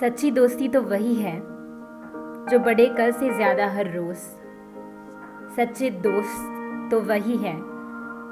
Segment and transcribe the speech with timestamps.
[0.00, 1.36] सच्ची दोस्ती तो वही है,
[2.50, 4.24] जो बड़े कल से ज़्यादा हर रोज़।
[5.56, 7.54] सच्चे दोस्त तो वही है,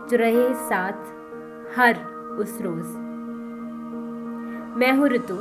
[0.08, 1.98] जो रहे साथ हर
[2.40, 2.96] उस रोज़।
[4.78, 5.34] मैं हूँ ऋतु,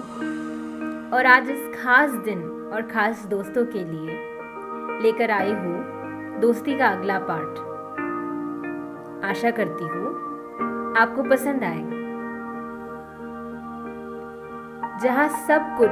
[1.15, 2.41] और आज इस खास दिन
[2.73, 4.19] और ख़ास दोस्तों के लिए
[5.01, 7.59] लेकर आई हूँ दोस्ती का अगला पार्ट
[9.25, 10.13] आशा करती हूँ
[10.97, 12.00] आपको पसंद आए
[15.00, 15.90] जहाँ सब कुछ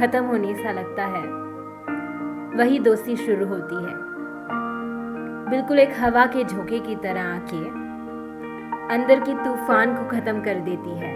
[0.00, 1.22] खत्म होने सा लगता है।
[2.58, 3.94] वही दोस्ती शुरू होती है।
[5.50, 7.64] बिल्कुल एक हवा के झोंके की तरह आके
[8.94, 11.12] अंदर के तूफ़ान को खत्म कर देती है।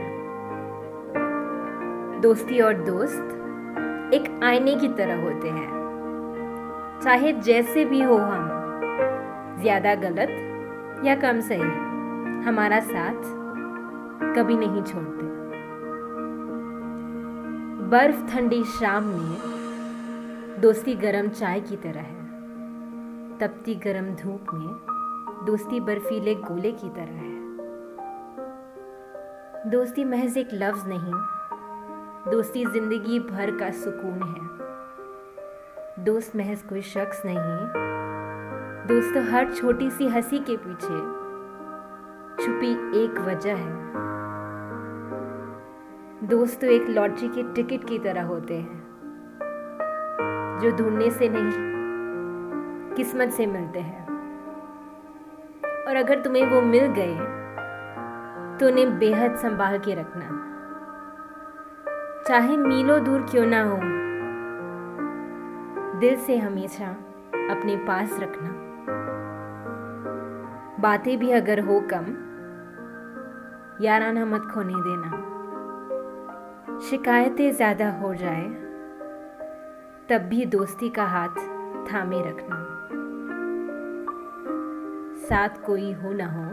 [2.21, 8.49] दोस्ती और दोस्त एक आईने की तरह होते हैं। चाहे जैसे भी हो हम,
[9.61, 11.71] ज़्यादा गलत या कम सही,
[12.47, 13.23] हमारा साथ
[14.37, 15.42] कभी नहीं छोड़ते।
[17.93, 25.81] बर्फ़ ठंडी शाम में दोस्ती गरम चाय की तरह है। तपती गरम धूप में दोस्ती
[25.81, 27.33] बर्फीले गोले की तरह है।
[29.71, 31.13] दोस्ती महज एक लफ्ज नहीं,
[32.31, 37.59] दोस्ती ज़िंदगी भर का सुकून है। दोस्त महज कोई शख्स नहीं,
[38.89, 40.99] दोस्त हर छोटी सी हँसी के पीछे
[42.45, 42.73] छुपी
[43.05, 44.12] एक वजह है।
[46.23, 48.83] दोस्त तो एक लॉटरी के टिकट की तरह होते हैं,
[50.63, 51.51] जो ढूँढने से नहीं,
[52.97, 54.05] किस्मत से मिलते हैं।
[55.89, 57.15] और अगर तुम्हें वो मिल गए
[58.59, 60.29] तो उन्हें बेहद संभाल के रखना।
[62.29, 63.79] चाहे मीलों दूर क्यों ना हो,
[66.01, 66.89] दिल से हमेशा
[67.51, 68.55] अपने पास रखना।
[70.83, 72.07] बातें भी अगर हो कम,
[73.85, 75.29] याराना मत खोने देना।
[76.83, 78.45] शिकायतें ज़्यादा हो जाए,
[80.09, 81.37] तब भी दोस्ती का हाथ
[81.89, 82.57] थामे रखना।
[85.29, 86.45] साथ कोई हो ना हो,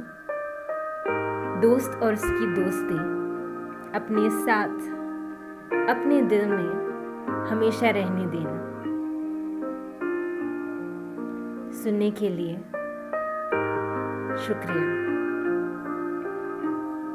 [1.61, 2.97] दोस्त और उसकी दोस्ती
[3.95, 4.77] अपने साथ,
[5.89, 8.57] अपने दिल में हमेशा रहने देना।
[11.73, 12.55] सुनने के लिए
[14.47, 15.18] शुक्रिया।